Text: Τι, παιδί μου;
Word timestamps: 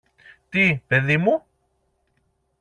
Τι, 0.49 0.79
παιδί 0.87 1.17
μου; 1.17 1.45